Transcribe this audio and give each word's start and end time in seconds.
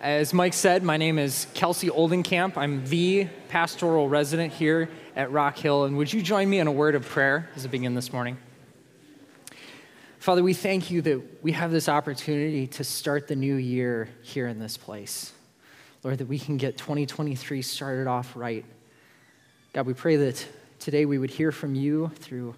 As 0.00 0.32
Mike 0.32 0.54
said, 0.54 0.82
my 0.82 0.96
name 0.96 1.18
is 1.18 1.46
Kelsey 1.52 1.90
Oldenkamp. 1.90 2.56
I'm 2.56 2.86
the 2.86 3.28
pastoral 3.50 4.08
resident 4.08 4.50
here 4.50 4.88
at 5.14 5.30
Rock 5.30 5.58
Hill. 5.58 5.84
And 5.84 5.98
would 5.98 6.10
you 6.10 6.22
join 6.22 6.48
me 6.48 6.58
in 6.58 6.66
a 6.66 6.72
word 6.72 6.94
of 6.94 7.06
prayer 7.06 7.50
as 7.54 7.64
we 7.64 7.68
begin 7.68 7.94
this 7.94 8.10
morning? 8.10 8.38
Father, 10.18 10.42
we 10.42 10.54
thank 10.54 10.90
you 10.90 11.02
that 11.02 11.44
we 11.44 11.52
have 11.52 11.70
this 11.70 11.86
opportunity 11.86 12.66
to 12.68 12.82
start 12.82 13.28
the 13.28 13.36
new 13.36 13.56
year 13.56 14.08
here 14.22 14.48
in 14.48 14.58
this 14.58 14.78
place. 14.78 15.34
Lord, 16.02 16.16
that 16.16 16.28
we 16.28 16.38
can 16.38 16.56
get 16.56 16.78
2023 16.78 17.60
started 17.60 18.06
off 18.06 18.34
right. 18.34 18.64
God, 19.74 19.84
we 19.84 19.92
pray 19.92 20.16
that 20.16 20.46
today 20.78 21.04
we 21.04 21.18
would 21.18 21.30
hear 21.30 21.52
from 21.52 21.74
you 21.74 22.10
through 22.14 22.54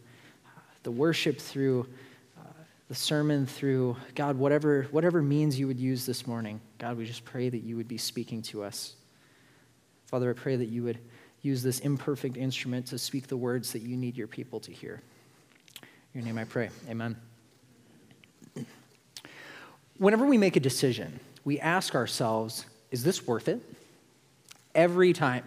uh, 0.46 0.60
the 0.84 0.92
worship, 0.92 1.40
through 1.40 1.88
uh, 2.38 2.52
the 2.86 2.94
sermon 2.94 3.46
through, 3.46 3.96
God, 4.14 4.38
whatever, 4.38 4.86
whatever 4.92 5.20
means 5.20 5.58
you 5.58 5.66
would 5.66 5.80
use 5.80 6.06
this 6.06 6.24
morning. 6.24 6.60
God, 6.82 6.98
we 6.98 7.06
just 7.06 7.24
pray 7.24 7.48
that 7.48 7.62
you 7.62 7.76
would 7.76 7.86
be 7.86 7.96
speaking 7.96 8.42
to 8.42 8.64
us. 8.64 8.96
Father, 10.06 10.28
I 10.28 10.32
pray 10.32 10.56
that 10.56 10.66
you 10.66 10.82
would 10.82 10.98
use 11.40 11.62
this 11.62 11.78
imperfect 11.78 12.36
instrument 12.36 12.86
to 12.86 12.98
speak 12.98 13.28
the 13.28 13.36
words 13.36 13.70
that 13.70 13.82
you 13.82 13.96
need 13.96 14.16
your 14.16 14.26
people 14.26 14.58
to 14.58 14.72
hear. 14.72 15.00
In 16.12 16.22
your 16.22 16.24
name 16.24 16.38
I 16.38 16.42
pray. 16.42 16.70
Amen. 16.90 17.16
Whenever 19.96 20.26
we 20.26 20.36
make 20.36 20.56
a 20.56 20.60
decision, 20.60 21.20
we 21.44 21.60
ask 21.60 21.94
ourselves, 21.94 22.66
is 22.90 23.04
this 23.04 23.28
worth 23.28 23.46
it? 23.46 23.62
Every 24.74 25.12
time. 25.12 25.44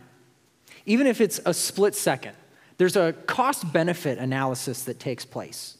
Even 0.85 1.05
if 1.05 1.19
it's 1.19 1.41
a 1.45 1.53
split 1.53 1.95
second, 1.95 2.37
there's 2.77 2.95
a 2.95 3.11
cost 3.11 3.73
benefit 3.73 4.19
analysis 4.19 4.83
that 4.83 5.01
takes 5.01 5.25
place. 5.25 5.77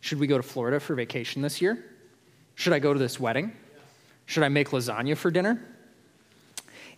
Should 0.00 0.18
we 0.18 0.26
go 0.26 0.38
to 0.38 0.42
Florida 0.42 0.80
for 0.80 0.94
vacation 0.94 1.42
this 1.42 1.60
year? 1.60 1.84
Should 2.54 2.72
I 2.72 2.78
go 2.78 2.94
to 2.94 2.98
this 2.98 3.20
wedding? 3.20 3.52
Should 4.26 4.42
I 4.42 4.48
make 4.48 4.70
lasagna 4.70 5.16
for 5.16 5.30
dinner? 5.30 5.62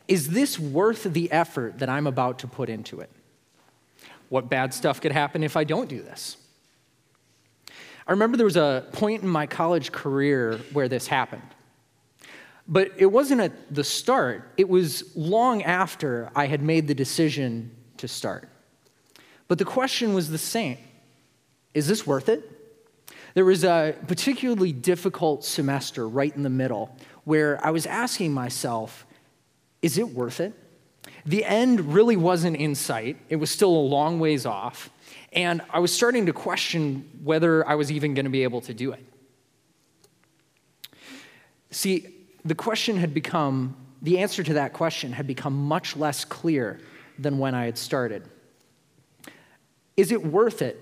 Is 0.07 0.29
this 0.29 0.59
worth 0.59 1.05
the 1.05 1.31
effort 1.33 1.79
that 1.79 1.89
I'm 1.89 2.07
about 2.07 2.41
to 2.41 2.47
put 2.47 2.69
into 2.69 3.01
it? 3.01 3.11
What 4.29 4.49
bad 4.51 4.75
stuff 4.75 5.01
could 5.01 5.13
happen 5.13 5.43
if 5.43 5.57
I 5.57 5.65
don't 5.65 5.89
do 5.89 6.03
this? 6.03 6.37
I 8.07 8.13
remember 8.13 8.37
there 8.37 8.45
was 8.45 8.57
a 8.57 8.87
point 8.93 9.23
in 9.23 9.29
my 9.29 9.47
college 9.47 9.93
career 9.93 10.61
where 10.73 10.89
this 10.89 11.07
happened. 11.07 11.43
But 12.67 12.93
it 12.97 13.07
wasn't 13.07 13.41
at 13.41 13.75
the 13.75 13.85
start, 13.85 14.53
it 14.57 14.69
was 14.69 15.15
long 15.17 15.63
after 15.63 16.31
I 16.35 16.47
had 16.47 16.63
made 16.63 16.87
the 16.87 16.95
decision 16.95 17.71
to 17.99 18.09
start. 18.09 18.49
But 19.49 19.59
the 19.59 19.65
question 19.65 20.15
was 20.15 20.31
the 20.31 20.39
same 20.39 20.79
Is 21.73 21.87
this 21.89 22.07
worth 22.07 22.29
it? 22.29 22.51
There 23.35 23.45
was 23.45 23.65
a 23.65 23.97
particularly 24.07 24.73
difficult 24.73 25.45
semester 25.45 26.09
right 26.09 26.35
in 26.35 26.45
the 26.45 26.51
middle 26.51 26.97
where 27.25 27.65
I 27.67 27.71
was 27.71 27.85
asking 27.85 28.33
myself, 28.33 29.07
is 29.83 29.99
it 29.99 30.09
worth 30.09 30.41
it? 30.41 30.55
The 31.27 31.45
end 31.45 31.93
really 31.95 32.17
wasn't 32.17 32.57
in 32.57 32.75
sight, 32.75 33.17
it 33.29 33.37
was 33.37 33.51
still 33.51 33.71
a 33.71 33.87
long 33.87 34.21
ways 34.21 34.47
off, 34.47 34.91
and 35.33 35.63
I 35.71 35.81
was 35.81 35.93
starting 35.93 36.27
to 36.27 36.33
question 36.33 37.11
whether 37.23 37.67
I 37.69 37.75
was 37.75 37.91
even 37.91 38.15
going 38.15 38.25
to 38.25 38.31
be 38.31 38.45
able 38.45 38.61
to 38.63 38.75
do 38.75 38.93
it. 38.93 39.05
See, 41.71 42.07
the 42.45 42.55
question 42.55 42.97
had 42.97 43.13
become, 43.13 43.77
the 44.01 44.19
answer 44.19 44.43
to 44.45 44.55
that 44.55 44.73
question 44.73 45.13
had 45.13 45.27
become 45.27 45.55
much 45.55 45.97
less 45.97 46.25
clear 46.25 46.81
than 47.19 47.39
when 47.39 47.55
I 47.55 47.65
had 47.65 47.79
started. 47.79 48.29
Is 49.97 50.13
it 50.13 50.25
worth 50.25 50.63
it 50.63 50.81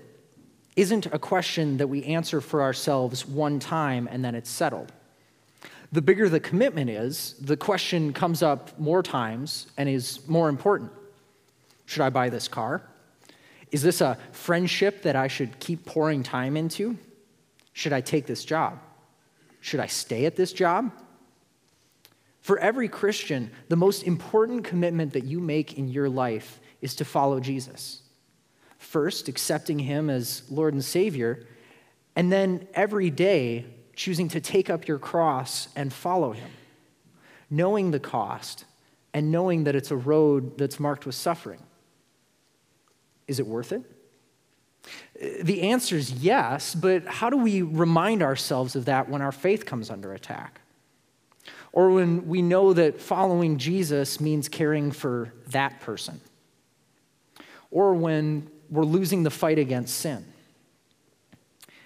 isn't 0.75 1.07
a 1.07 1.19
question 1.19 1.77
that 1.77 1.87
we 1.87 2.03
answer 2.03 2.41
for 2.41 2.61
ourselves 2.61 3.27
one 3.27 3.59
time 3.59 4.07
and 4.11 4.23
then 4.23 4.35
it's 4.35 4.49
settled. 4.49 4.91
The 5.91 6.01
bigger 6.01 6.27
the 6.27 6.39
commitment 6.39 6.89
is, 6.89 7.35
the 7.39 7.57
question 7.57 8.13
comes 8.13 8.41
up 8.41 8.79
more 8.79 9.03
times 9.03 9.67
and 9.77 9.87
is 9.87 10.27
more 10.27 10.49
important. 10.49 10.91
Should 11.85 12.01
I 12.01 12.09
buy 12.09 12.29
this 12.29 12.47
car? 12.47 12.81
Is 13.71 13.81
this 13.81 14.01
a 14.01 14.17
friendship 14.31 15.03
that 15.03 15.15
I 15.15 15.27
should 15.27 15.59
keep 15.59 15.85
pouring 15.85 16.23
time 16.23 16.57
into? 16.57 16.97
Should 17.73 17.93
I 17.93 18.01
take 18.01 18.25
this 18.25 18.45
job? 18.45 18.79
Should 19.61 19.79
I 19.79 19.87
stay 19.87 20.25
at 20.25 20.35
this 20.35 20.53
job? 20.53 20.91
For 22.41 22.59
every 22.59 22.87
Christian, 22.87 23.49
the 23.69 23.75
most 23.75 24.03
important 24.03 24.63
commitment 24.63 25.13
that 25.13 25.23
you 25.23 25.39
make 25.39 25.77
in 25.77 25.87
your 25.87 26.09
life 26.09 26.59
is 26.81 26.95
to 26.97 27.05
follow 27.05 27.39
Jesus. 27.39 28.02
First, 28.83 29.29
accepting 29.29 29.79
Him 29.79 30.09
as 30.09 30.43
Lord 30.49 30.73
and 30.73 30.83
Savior, 30.83 31.47
and 32.15 32.31
then 32.31 32.67
every 32.73 33.09
day 33.09 33.65
choosing 33.95 34.27
to 34.29 34.41
take 34.41 34.69
up 34.69 34.87
your 34.87 34.99
cross 34.99 35.69
and 35.75 35.91
follow 35.91 36.33
Him, 36.33 36.49
knowing 37.49 37.91
the 37.91 37.99
cost 37.99 38.65
and 39.13 39.31
knowing 39.31 39.63
that 39.63 39.75
it's 39.75 39.89
a 39.89 39.95
road 39.95 40.57
that's 40.57 40.79
marked 40.79 41.05
with 41.05 41.15
suffering. 41.15 41.59
Is 43.27 43.39
it 43.39 43.47
worth 43.47 43.71
it? 43.71 43.83
The 45.43 45.61
answer 45.61 45.95
is 45.95 46.11
yes, 46.11 46.75
but 46.75 47.05
how 47.05 47.29
do 47.29 47.37
we 47.37 47.61
remind 47.61 48.21
ourselves 48.21 48.75
of 48.75 48.85
that 48.85 49.07
when 49.07 49.21
our 49.21 49.31
faith 49.31 49.65
comes 49.65 49.89
under 49.89 50.13
attack? 50.13 50.59
Or 51.71 51.89
when 51.89 52.27
we 52.27 52.41
know 52.41 52.73
that 52.73 52.99
following 52.99 53.57
Jesus 53.57 54.19
means 54.19 54.49
caring 54.49 54.91
for 54.91 55.33
that 55.47 55.79
person? 55.79 56.19
Or 57.71 57.95
when 57.95 58.49
we're 58.73 58.83
losing 58.83 59.23
the 59.23 59.29
fight 59.29 59.59
against 59.59 59.97
sin. 59.97 60.25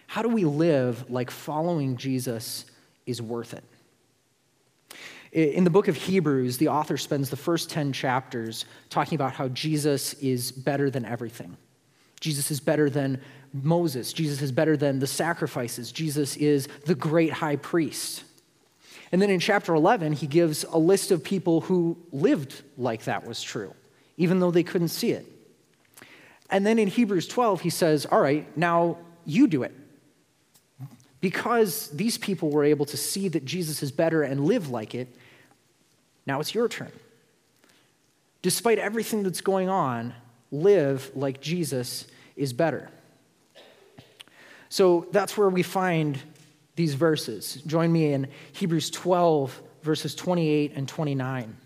How 0.07 0.21
do 0.21 0.29
we 0.29 0.45
live 0.45 1.09
like 1.09 1.29
following 1.29 1.97
Jesus 1.97 2.65
is 3.05 3.21
worth 3.21 3.53
it? 3.53 3.63
In 5.33 5.65
the 5.65 5.69
book 5.69 5.89
of 5.89 5.97
Hebrews, 5.97 6.57
the 6.57 6.69
author 6.69 6.95
spends 6.95 7.29
the 7.29 7.35
first 7.35 7.69
10 7.69 7.91
chapters 7.91 8.63
talking 8.89 9.15
about 9.15 9.33
how 9.33 9.49
Jesus 9.49 10.13
is 10.15 10.51
better 10.51 10.89
than 10.89 11.03
everything. 11.03 11.57
Jesus 12.21 12.49
is 12.49 12.61
better 12.61 12.89
than 12.89 13.21
Moses. 13.51 14.13
Jesus 14.13 14.41
is 14.41 14.53
better 14.53 14.77
than 14.77 14.99
the 14.99 15.07
sacrifices. 15.07 15.91
Jesus 15.91 16.37
is 16.37 16.67
the 16.85 16.95
great 16.95 17.33
high 17.33 17.57
priest. 17.57 18.23
And 19.11 19.21
then 19.21 19.29
in 19.29 19.41
chapter 19.41 19.75
11, 19.75 20.13
he 20.13 20.25
gives 20.25 20.63
a 20.63 20.77
list 20.77 21.11
of 21.11 21.23
people 21.23 21.61
who 21.61 21.97
lived 22.13 22.61
like 22.77 23.03
that 23.03 23.27
was 23.27 23.41
true, 23.43 23.73
even 24.15 24.39
though 24.39 24.51
they 24.51 24.63
couldn't 24.63 24.89
see 24.89 25.11
it. 25.11 25.25
And 26.49 26.65
then 26.65 26.79
in 26.79 26.87
Hebrews 26.87 27.27
12, 27.27 27.61
he 27.61 27.69
says, 27.69 28.05
All 28.05 28.21
right, 28.21 28.45
now 28.57 28.97
you 29.25 29.47
do 29.47 29.63
it. 29.63 29.73
Because 31.19 31.89
these 31.89 32.17
people 32.17 32.49
were 32.49 32.63
able 32.63 32.85
to 32.85 32.97
see 32.97 33.27
that 33.29 33.43
Jesus 33.43 33.81
is 33.81 33.91
better 33.91 34.21
and 34.21 34.45
live 34.45 34.69
like 34.69 34.95
it, 34.95 35.13
now 36.25 36.39
it's 36.39 36.53
your 36.53 36.67
turn. 36.67 36.91
Despite 38.41 38.77
everything 38.77 39.23
that's 39.23 39.41
going 39.41 39.67
on, 39.67 40.13
live 40.51 41.11
like 41.15 41.41
Jesus 41.41 42.07
is 42.35 42.53
better. 42.53 42.89
So 44.69 45.07
that's 45.11 45.37
where 45.37 45.49
we 45.49 45.63
find 45.63 46.19
these 46.75 46.93
verses. 46.93 47.55
Join 47.65 47.91
me 47.91 48.13
in 48.13 48.27
Hebrews 48.53 48.91
12, 48.91 49.61
verses 49.81 50.13
28 50.13 50.73
and 50.75 50.87
29. 50.87 51.57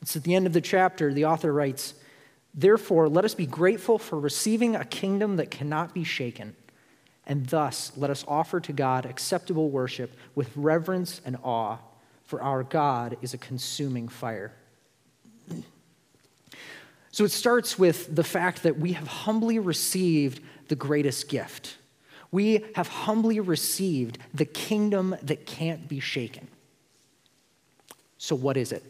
It's 0.00 0.16
at 0.16 0.24
the 0.24 0.34
end 0.34 0.46
of 0.46 0.52
the 0.52 0.60
chapter, 0.60 1.12
the 1.12 1.24
author 1.24 1.52
writes, 1.52 1.94
Therefore, 2.54 3.08
let 3.08 3.24
us 3.24 3.34
be 3.34 3.46
grateful 3.46 3.98
for 3.98 4.18
receiving 4.18 4.76
a 4.76 4.84
kingdom 4.84 5.36
that 5.36 5.50
cannot 5.50 5.94
be 5.94 6.04
shaken, 6.04 6.54
and 7.26 7.46
thus 7.46 7.92
let 7.96 8.10
us 8.10 8.24
offer 8.28 8.60
to 8.60 8.72
God 8.72 9.06
acceptable 9.06 9.70
worship 9.70 10.14
with 10.34 10.54
reverence 10.56 11.20
and 11.24 11.36
awe, 11.42 11.78
for 12.24 12.42
our 12.42 12.62
God 12.62 13.16
is 13.22 13.32
a 13.32 13.38
consuming 13.38 14.08
fire. 14.08 14.52
So 17.10 17.24
it 17.24 17.30
starts 17.30 17.78
with 17.78 18.14
the 18.14 18.24
fact 18.24 18.62
that 18.62 18.78
we 18.78 18.92
have 18.94 19.06
humbly 19.06 19.58
received 19.58 20.40
the 20.68 20.76
greatest 20.76 21.28
gift. 21.28 21.76
We 22.30 22.64
have 22.74 22.88
humbly 22.88 23.38
received 23.40 24.18
the 24.32 24.46
kingdom 24.46 25.14
that 25.22 25.44
can't 25.44 25.86
be 25.88 26.00
shaken. 26.00 26.48
So, 28.16 28.34
what 28.34 28.56
is 28.56 28.72
it? 28.72 28.82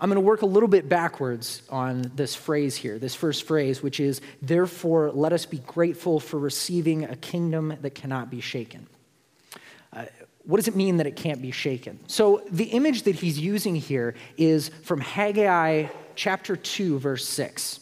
I'm 0.00 0.08
going 0.08 0.16
to 0.16 0.20
work 0.20 0.42
a 0.42 0.46
little 0.46 0.68
bit 0.68 0.88
backwards 0.88 1.62
on 1.70 2.12
this 2.14 2.34
phrase 2.34 2.76
here, 2.76 3.00
this 3.00 3.16
first 3.16 3.44
phrase, 3.44 3.82
which 3.82 3.98
is, 3.98 4.20
therefore, 4.40 5.10
let 5.10 5.32
us 5.32 5.44
be 5.44 5.58
grateful 5.58 6.20
for 6.20 6.38
receiving 6.38 7.04
a 7.04 7.16
kingdom 7.16 7.76
that 7.82 7.96
cannot 7.96 8.30
be 8.30 8.40
shaken. 8.40 8.86
Uh, 9.92 10.04
what 10.44 10.58
does 10.58 10.68
it 10.68 10.76
mean 10.76 10.98
that 10.98 11.08
it 11.08 11.16
can't 11.16 11.42
be 11.42 11.50
shaken? 11.50 11.98
So, 12.06 12.42
the 12.48 12.66
image 12.66 13.02
that 13.04 13.16
he's 13.16 13.40
using 13.40 13.74
here 13.74 14.14
is 14.36 14.68
from 14.84 15.00
Haggai 15.00 15.88
chapter 16.14 16.54
2, 16.54 17.00
verse 17.00 17.26
6, 17.26 17.80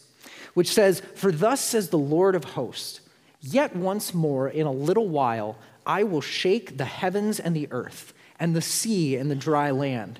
which 0.55 0.73
says, 0.73 1.01
For 1.13 1.31
thus 1.31 1.61
says 1.61 1.89
the 1.89 1.99
Lord 1.99 2.33
of 2.33 2.43
hosts, 2.43 3.01
yet 3.41 3.75
once 3.75 4.15
more 4.15 4.49
in 4.49 4.65
a 4.65 4.71
little 4.71 5.07
while 5.07 5.59
I 5.85 6.03
will 6.03 6.21
shake 6.21 6.77
the 6.77 6.85
heavens 6.85 7.39
and 7.39 7.55
the 7.55 7.67
earth, 7.69 8.13
and 8.39 8.55
the 8.55 8.61
sea 8.61 9.15
and 9.15 9.29
the 9.29 9.35
dry 9.35 9.69
land 9.69 10.19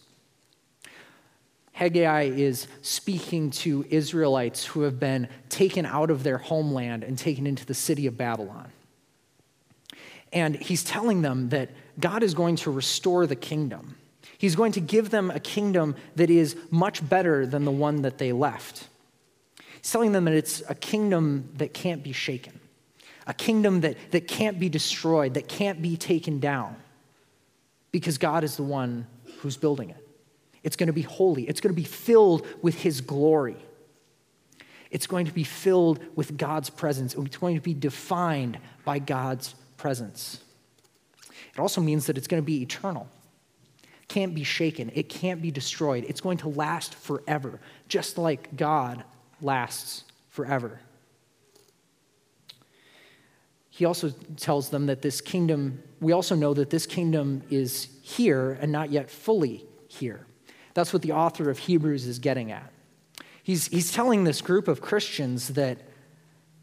Haggai 1.73 2.23
is 2.23 2.67
speaking 2.81 3.51
to 3.51 3.85
Israelites 3.89 4.65
who 4.65 4.81
have 4.81 4.99
been 4.99 5.27
taken 5.49 5.85
out 5.85 6.11
of 6.11 6.23
their 6.23 6.37
homeland 6.37 7.03
and 7.03 7.17
taken 7.17 7.47
into 7.47 7.65
the 7.65 7.73
city 7.73 8.07
of 8.07 8.17
Babylon. 8.17 8.71
And 10.33 10.55
he's 10.55 10.83
telling 10.83 11.21
them 11.21 11.49
that 11.49 11.69
God 11.99 12.23
is 12.23 12.33
going 12.33 12.57
to 12.57 12.71
restore 12.71 13.27
the 13.27 13.35
kingdom. 13.35 13.95
He's 14.37 14.55
going 14.55 14.71
to 14.73 14.79
give 14.79 15.09
them 15.09 15.29
a 15.29 15.39
kingdom 15.39 15.95
that 16.15 16.29
is 16.29 16.55
much 16.69 17.07
better 17.07 17.45
than 17.45 17.65
the 17.65 17.71
one 17.71 18.01
that 18.03 18.17
they 18.17 18.31
left. 18.31 18.87
He's 19.81 19.91
telling 19.91 20.11
them 20.11 20.25
that 20.25 20.33
it's 20.33 20.61
a 20.69 20.75
kingdom 20.75 21.49
that 21.57 21.73
can't 21.73 22.03
be 22.03 22.11
shaken, 22.11 22.59
a 23.27 23.33
kingdom 23.33 23.81
that, 23.81 23.97
that 24.11 24.27
can't 24.27 24.59
be 24.59 24.69
destroyed, 24.69 25.33
that 25.33 25.47
can't 25.47 25.81
be 25.81 25.97
taken 25.97 26.39
down, 26.39 26.75
because 27.91 28.17
God 28.17 28.43
is 28.43 28.55
the 28.55 28.63
one 28.63 29.07
who's 29.39 29.57
building 29.57 29.89
it. 29.89 30.07
It's 30.63 30.75
going 30.75 30.87
to 30.87 30.93
be 30.93 31.01
holy, 31.01 31.43
it's 31.43 31.61
going 31.61 31.73
to 31.73 31.81
be 31.81 31.87
filled 31.87 32.45
with 32.61 32.81
His 32.81 33.01
glory. 33.01 33.57
It's 34.91 35.07
going 35.07 35.25
to 35.25 35.31
be 35.31 35.45
filled 35.45 36.01
with 36.17 36.37
God's 36.37 36.69
presence. 36.69 37.15
It's 37.15 37.37
going 37.37 37.55
to 37.55 37.61
be 37.61 37.73
defined 37.73 38.59
by 38.83 38.99
God's 38.99 39.55
presence. 39.77 40.41
It 41.53 41.59
also 41.59 41.79
means 41.79 42.07
that 42.07 42.17
it's 42.17 42.27
going 42.27 42.43
to 42.43 42.45
be 42.45 42.61
eternal. 42.61 43.07
It 43.83 44.07
can't 44.09 44.35
be 44.35 44.43
shaken. 44.43 44.91
It 44.93 45.07
can't 45.07 45.41
be 45.41 45.49
destroyed. 45.49 46.05
It's 46.09 46.19
going 46.19 46.39
to 46.39 46.49
last 46.49 46.93
forever, 46.93 47.61
just 47.87 48.17
like 48.17 48.55
God 48.57 49.05
lasts 49.41 50.03
forever. 50.29 50.81
He 53.69 53.85
also 53.85 54.09
tells 54.35 54.69
them 54.69 54.87
that 54.87 55.01
this 55.01 55.21
kingdom, 55.21 55.81
we 56.01 56.11
also 56.11 56.35
know 56.35 56.53
that 56.53 56.69
this 56.69 56.85
kingdom 56.85 57.43
is 57.49 57.87
here 58.01 58.57
and 58.61 58.71
not 58.73 58.91
yet 58.91 59.09
fully 59.09 59.63
here. 59.87 60.25
That's 60.73 60.93
what 60.93 61.01
the 61.01 61.11
author 61.11 61.49
of 61.49 61.59
Hebrews 61.59 62.07
is 62.07 62.19
getting 62.19 62.51
at. 62.51 62.71
He's, 63.43 63.67
he's 63.67 63.91
telling 63.91 64.23
this 64.23 64.41
group 64.41 64.67
of 64.67 64.81
Christians 64.81 65.49
that 65.49 65.79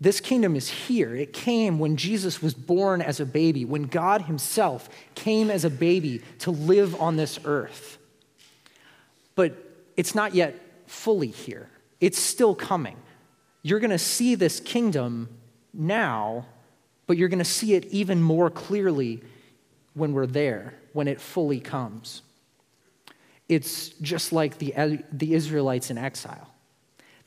this 0.01 0.21
kingdom 0.21 0.55
is 0.55 0.69
here. 0.69 1.15
It 1.15 1.33
came 1.33 1.79
when 1.79 1.97
Jesus 1.97 2.41
was 2.41 2.55
born 2.55 3.03
as 3.03 3.19
a 3.19 3.27
baby, 3.27 3.65
when 3.65 3.85
God 3.85 4.23
Himself 4.23 4.89
came 5.15 5.51
as 5.51 5.65
a 5.65 5.71
baby 5.71 6.23
to 6.41 6.51
live 6.51 7.01
on 7.01 7.17
this 7.17 7.41
earth. 7.45 7.99
But 9.35 9.57
it's 9.97 10.15
not 10.15 10.35
yet 10.35 10.55
fully 10.87 11.29
here, 11.29 11.69
it's 12.01 12.19
still 12.19 12.55
coming. 12.55 12.97
You're 13.63 13.81
going 13.81 13.91
to 13.91 13.99
see 13.99 14.37
this 14.37 14.61
kingdom 14.61 15.29
now, 15.75 16.47
but 17.07 17.17
you're 17.17 17.29
going 17.29 17.41
to 17.41 17.45
see 17.45 17.75
it 17.75 17.85
even 17.87 18.23
more 18.23 18.51
clearly 18.51 19.21
when 19.95 20.13
we're 20.13 20.27
there, 20.27 20.75
when 20.93 21.09
it 21.09 21.21
fully 21.21 21.59
comes. 21.59 22.23
It's 23.49 23.89
just 23.89 24.33
like 24.33 24.59
the, 24.59 25.03
the 25.13 25.35
Israelites 25.35 25.91
in 25.91 25.99
exile 25.99 26.49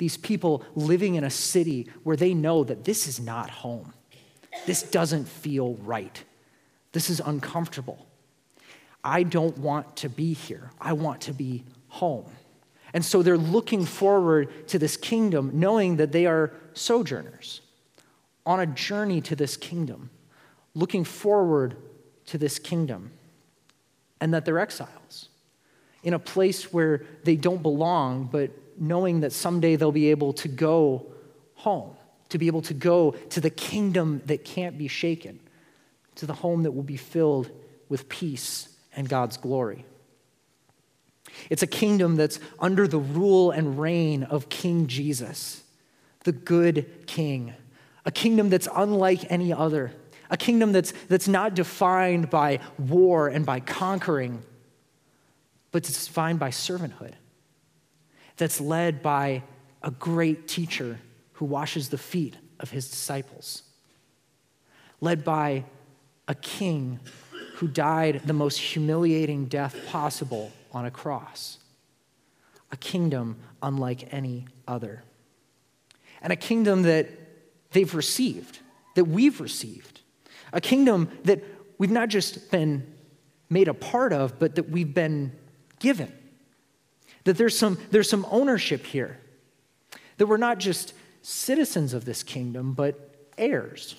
these 0.01 0.17
people 0.17 0.63
living 0.73 1.13
in 1.13 1.23
a 1.23 1.29
city 1.29 1.87
where 2.01 2.15
they 2.15 2.33
know 2.33 2.63
that 2.63 2.85
this 2.85 3.07
is 3.07 3.19
not 3.19 3.51
home. 3.51 3.93
This 4.65 4.81
doesn't 4.81 5.25
feel 5.25 5.75
right. 5.75 6.23
This 6.91 7.11
is 7.11 7.21
uncomfortable. 7.23 8.07
I 9.03 9.21
don't 9.21 9.55
want 9.59 9.97
to 9.97 10.09
be 10.09 10.33
here. 10.33 10.71
I 10.81 10.93
want 10.93 11.21
to 11.21 11.33
be 11.33 11.65
home. 11.87 12.25
And 12.95 13.05
so 13.05 13.21
they're 13.21 13.37
looking 13.37 13.85
forward 13.85 14.67
to 14.69 14.79
this 14.79 14.97
kingdom, 14.97 15.51
knowing 15.53 15.97
that 15.97 16.11
they 16.11 16.25
are 16.25 16.51
sojourners 16.73 17.61
on 18.43 18.59
a 18.59 18.65
journey 18.65 19.21
to 19.21 19.35
this 19.35 19.55
kingdom, 19.55 20.09
looking 20.73 21.03
forward 21.03 21.75
to 22.25 22.39
this 22.39 22.57
kingdom, 22.57 23.11
and 24.19 24.33
that 24.33 24.45
they're 24.45 24.57
exiles 24.57 25.29
in 26.03 26.13
a 26.13 26.19
place 26.19 26.73
where 26.73 27.05
they 27.23 27.35
don't 27.35 27.61
belong, 27.61 28.29
but 28.31 28.51
knowing 28.79 29.21
that 29.21 29.31
someday 29.31 29.75
they'll 29.75 29.91
be 29.91 30.09
able 30.09 30.33
to 30.33 30.47
go 30.47 31.05
home, 31.55 31.95
to 32.29 32.37
be 32.37 32.47
able 32.47 32.61
to 32.63 32.73
go 32.73 33.11
to 33.29 33.39
the 33.39 33.49
kingdom 33.49 34.21
that 34.25 34.43
can't 34.43 34.77
be 34.77 34.87
shaken, 34.87 35.39
to 36.15 36.25
the 36.25 36.33
home 36.33 36.63
that 36.63 36.71
will 36.71 36.83
be 36.83 36.97
filled 36.97 37.51
with 37.89 38.09
peace 38.09 38.69
and 38.95 39.07
God's 39.07 39.37
glory. 39.37 39.85
It's 41.49 41.63
a 41.63 41.67
kingdom 41.67 42.15
that's 42.15 42.39
under 42.59 42.87
the 42.87 42.99
rule 42.99 43.51
and 43.51 43.79
reign 43.79 44.23
of 44.23 44.49
King 44.49 44.87
Jesus, 44.87 45.63
the 46.23 46.31
good 46.31 47.07
king, 47.07 47.53
a 48.05 48.11
kingdom 48.11 48.49
that's 48.49 48.67
unlike 48.75 49.31
any 49.31 49.53
other, 49.53 49.93
a 50.29 50.37
kingdom 50.37 50.71
that's, 50.71 50.93
that's 51.09 51.27
not 51.27 51.53
defined 51.53 52.29
by 52.29 52.59
war 52.77 53.27
and 53.27 53.45
by 53.45 53.59
conquering, 53.59 54.43
but 55.71 55.87
it's 55.87 56.05
defined 56.05 56.39
by 56.39 56.49
servanthood 56.49 57.13
that's 58.37 58.59
led 58.59 59.01
by 59.01 59.43
a 59.83 59.91
great 59.91 60.47
teacher 60.47 60.99
who 61.33 61.45
washes 61.45 61.89
the 61.89 61.97
feet 61.97 62.35
of 62.59 62.71
his 62.71 62.89
disciples, 62.89 63.63
led 64.99 65.23
by 65.23 65.63
a 66.27 66.35
king 66.35 66.99
who 67.55 67.67
died 67.67 68.21
the 68.25 68.33
most 68.33 68.57
humiliating 68.57 69.45
death 69.45 69.75
possible 69.87 70.51
on 70.71 70.85
a 70.85 70.91
cross, 70.91 71.57
a 72.71 72.77
kingdom 72.77 73.37
unlike 73.61 74.13
any 74.13 74.47
other, 74.67 75.03
and 76.21 76.31
a 76.31 76.35
kingdom 76.35 76.83
that 76.83 77.07
they've 77.71 77.93
received, 77.95 78.59
that 78.95 79.05
we've 79.05 79.41
received, 79.41 80.01
a 80.53 80.61
kingdom 80.61 81.09
that 81.23 81.43
we've 81.77 81.91
not 81.91 82.09
just 82.09 82.51
been 82.51 82.85
made 83.49 83.67
a 83.67 83.73
part 83.73 84.13
of, 84.13 84.39
but 84.39 84.55
that 84.55 84.69
we've 84.69 84.93
been 84.93 85.31
given. 85.81 86.13
That 87.25 87.37
there's 87.37 87.57
some, 87.57 87.77
there's 87.91 88.09
some 88.09 88.25
ownership 88.31 88.85
here. 88.85 89.19
That 90.17 90.27
we're 90.27 90.37
not 90.37 90.57
just 90.59 90.93
citizens 91.21 91.93
of 91.93 92.05
this 92.05 92.23
kingdom, 92.23 92.73
but 92.73 93.27
heirs. 93.37 93.95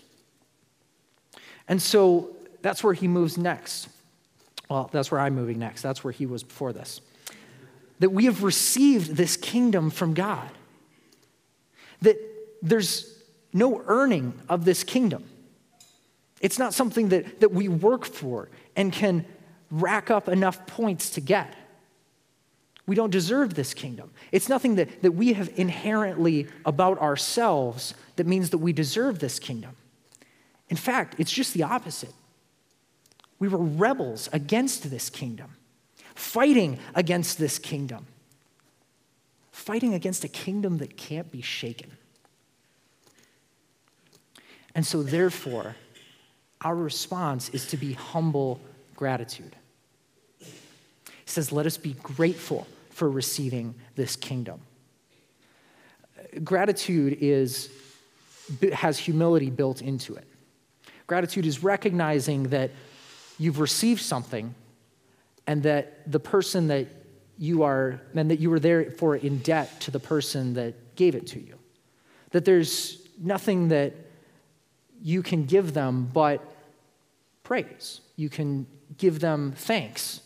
And 1.69 1.81
so 1.81 2.34
that's 2.62 2.82
where 2.82 2.94
he 2.94 3.06
moves 3.06 3.37
next. 3.37 3.88
Well, 4.69 4.88
that's 4.93 5.11
where 5.11 5.20
I'm 5.20 5.34
moving 5.34 5.58
next. 5.58 5.82
That's 5.82 6.02
where 6.02 6.12
he 6.12 6.26
was 6.26 6.43
before 6.43 6.73
this. 6.73 7.00
That 7.99 8.11
we 8.11 8.25
have 8.25 8.43
received 8.43 9.17
this 9.17 9.37
kingdom 9.37 9.90
from 9.90 10.14
God. 10.14 10.49
That 12.01 12.19
there's 12.62 13.22
no 13.53 13.82
earning 13.86 14.32
of 14.48 14.65
this 14.65 14.82
kingdom. 14.82 15.24
It's 16.41 16.58
not 16.58 16.74
something 16.74 17.10
that, 17.10 17.41
that 17.41 17.53
we 17.53 17.69
work 17.69 18.05
for 18.05 18.48
and 18.74 18.93
can 18.93 19.24
rack 19.70 20.10
up 20.10 20.29
enough 20.29 20.67
points 20.67 21.10
to 21.10 21.20
get. 21.20 21.55
We 22.86 22.96
don't 22.96 23.10
deserve 23.10 23.55
this 23.55 23.74
kingdom. 23.74 24.10
It's 24.32 24.48
nothing 24.48 24.74
that, 24.77 25.03
that 25.03 25.12
we 25.12 25.34
have 25.34 25.51
inherently 25.56 26.48
about 26.65 26.98
ourselves 26.98 27.94
that 28.17 28.27
means 28.27 28.51
that 28.51 28.58
we 28.58 28.72
deserve 28.72 29.20
this 29.20 29.39
kingdom. 29.39 29.77
In 30.69 30.77
fact, 30.77 31.15
it's 31.19 31.31
just 31.31 31.55
the 31.55 31.62
opposite. 31.62 32.12
We 33.39 33.48
were 33.48 33.58
rebels 33.58 34.29
against 34.32 34.91
this 34.91 35.10
kingdom, 35.10 35.56
fighting 36.15 36.79
against 36.94 37.39
this 37.39 37.58
kingdom, 37.58 38.06
fighting 39.51 39.94
against 39.94 40.24
a 40.24 40.29
kingdom 40.29 40.79
that 40.79 40.96
can't 40.96 41.31
be 41.31 41.43
shaken. 41.43 41.93
And 44.74 44.86
so, 44.86 45.03
therefore, 45.03 45.77
our 46.62 46.74
response 46.74 47.48
is 47.51 47.67
to 47.69 47.77
be 47.77 47.93
humble 47.93 48.60
gratitude. 48.96 49.56
Says, 51.32 51.51
Let 51.51 51.65
us 51.65 51.79
be 51.79 51.94
grateful 51.94 52.67
for 52.91 53.08
receiving 53.08 53.74
this 53.94 54.17
kingdom. 54.17 54.60
Gratitude 56.44 57.17
is, 57.22 57.70
has 58.74 58.98
humility 58.98 59.48
built 59.48 59.81
into 59.81 60.15
it. 60.15 60.29
Gratitude 61.06 61.46
is 61.46 61.62
recognizing 61.62 62.44
that 62.51 62.70
you've 63.39 63.60
received 63.60 64.03
something 64.03 64.55
and 65.46 65.62
that 65.62 66.10
the 66.10 66.20
person 66.20 66.69
that 66.69 66.89
you 67.39 67.62
are, 67.62 67.98
and 68.15 68.31
that 68.31 68.39
you 68.39 68.51
were 68.51 68.60
there 68.60 68.91
for 68.91 69.17
in 69.17 69.39
debt 69.39 69.81
to 69.81 69.91
the 69.91 69.98
person 69.98 70.53
that 70.53 70.96
gave 70.96 71.15
it 71.15 71.27
to 71.29 71.41
you. 71.41 71.58
That 72.32 72.44
there's 72.44 73.08
nothing 73.19 73.69
that 73.69 73.94
you 75.01 75.22
can 75.22 75.46
give 75.46 75.72
them 75.72 76.10
but 76.12 76.43
praise. 77.43 78.03
You 78.17 78.29
can 78.29 78.67
give 78.98 79.19
them 79.19 79.55
thanks 79.56 80.21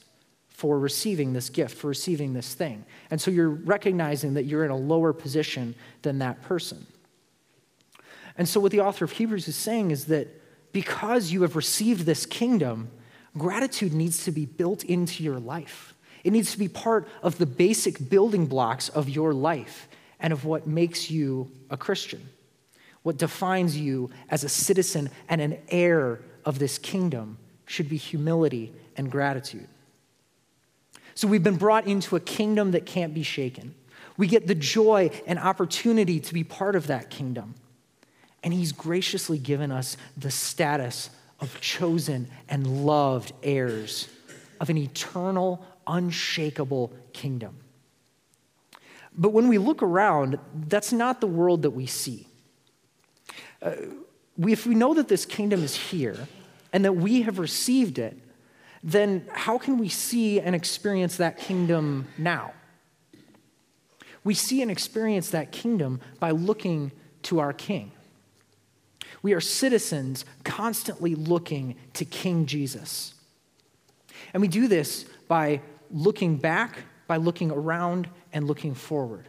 for 0.56 0.78
receiving 0.78 1.34
this 1.34 1.50
gift, 1.50 1.76
for 1.76 1.88
receiving 1.88 2.32
this 2.32 2.54
thing. 2.54 2.82
And 3.10 3.20
so 3.20 3.30
you're 3.30 3.50
recognizing 3.50 4.32
that 4.34 4.44
you're 4.44 4.64
in 4.64 4.70
a 4.70 4.76
lower 4.76 5.12
position 5.12 5.74
than 6.00 6.20
that 6.20 6.40
person. 6.40 6.86
And 8.38 8.48
so, 8.48 8.58
what 8.58 8.72
the 8.72 8.80
author 8.80 9.04
of 9.04 9.12
Hebrews 9.12 9.48
is 9.48 9.54
saying 9.56 9.90
is 9.90 10.06
that 10.06 10.28
because 10.72 11.30
you 11.30 11.42
have 11.42 11.56
received 11.56 12.06
this 12.06 12.24
kingdom, 12.24 12.90
gratitude 13.36 13.92
needs 13.92 14.24
to 14.24 14.32
be 14.32 14.46
built 14.46 14.82
into 14.82 15.22
your 15.22 15.38
life. 15.38 15.94
It 16.24 16.32
needs 16.32 16.52
to 16.52 16.58
be 16.58 16.68
part 16.68 17.06
of 17.22 17.36
the 17.36 17.44
basic 17.44 18.08
building 18.08 18.46
blocks 18.46 18.88
of 18.88 19.10
your 19.10 19.34
life 19.34 19.88
and 20.20 20.32
of 20.32 20.46
what 20.46 20.66
makes 20.66 21.10
you 21.10 21.50
a 21.68 21.76
Christian, 21.76 22.26
what 23.02 23.18
defines 23.18 23.76
you 23.76 24.08
as 24.30 24.42
a 24.42 24.48
citizen 24.48 25.10
and 25.28 25.42
an 25.42 25.58
heir 25.68 26.20
of 26.46 26.58
this 26.58 26.78
kingdom 26.78 27.36
should 27.66 27.90
be 27.90 27.98
humility 27.98 28.72
and 28.96 29.10
gratitude. 29.10 29.68
So 31.16 31.26
we've 31.26 31.42
been 31.42 31.56
brought 31.56 31.86
into 31.86 32.14
a 32.14 32.20
kingdom 32.20 32.72
that 32.72 32.84
can't 32.84 33.14
be 33.14 33.22
shaken. 33.22 33.74
We 34.18 34.26
get 34.26 34.46
the 34.46 34.54
joy 34.54 35.10
and 35.26 35.38
opportunity 35.38 36.20
to 36.20 36.34
be 36.34 36.44
part 36.44 36.76
of 36.76 36.86
that 36.88 37.08
kingdom. 37.08 37.54
And 38.42 38.52
He's 38.52 38.70
graciously 38.70 39.38
given 39.38 39.72
us 39.72 39.96
the 40.16 40.30
status 40.30 41.08
of 41.40 41.58
chosen 41.62 42.28
and 42.50 42.84
loved 42.84 43.32
heirs 43.42 44.08
of 44.60 44.68
an 44.68 44.76
eternal, 44.76 45.64
unshakable 45.86 46.92
kingdom. 47.14 47.56
But 49.16 49.30
when 49.30 49.48
we 49.48 49.56
look 49.56 49.82
around, 49.82 50.38
that's 50.68 50.92
not 50.92 51.22
the 51.22 51.26
world 51.26 51.62
that 51.62 51.70
we 51.70 51.86
see. 51.86 52.26
Uh, 53.62 53.72
we, 54.36 54.52
if 54.52 54.66
we 54.66 54.74
know 54.74 54.92
that 54.92 55.08
this 55.08 55.24
kingdom 55.24 55.64
is 55.64 55.74
here 55.74 56.28
and 56.74 56.84
that 56.84 56.92
we 56.92 57.22
have 57.22 57.38
received 57.38 57.98
it, 57.98 58.18
then 58.86 59.26
how 59.32 59.58
can 59.58 59.78
we 59.78 59.88
see 59.88 60.40
and 60.40 60.54
experience 60.54 61.16
that 61.16 61.38
kingdom 61.38 62.06
now? 62.16 62.52
We 64.22 64.32
see 64.32 64.62
and 64.62 64.70
experience 64.70 65.30
that 65.30 65.50
kingdom 65.50 66.00
by 66.20 66.30
looking 66.30 66.92
to 67.24 67.40
our 67.40 67.52
king. 67.52 67.90
We 69.22 69.32
are 69.32 69.40
citizens 69.40 70.24
constantly 70.44 71.16
looking 71.16 71.74
to 71.94 72.04
King 72.04 72.46
Jesus. 72.46 73.14
And 74.32 74.40
we 74.40 74.46
do 74.46 74.68
this 74.68 75.04
by 75.26 75.62
looking 75.90 76.36
back, 76.36 76.78
by 77.08 77.16
looking 77.16 77.50
around, 77.50 78.08
and 78.32 78.46
looking 78.46 78.74
forward, 78.74 79.28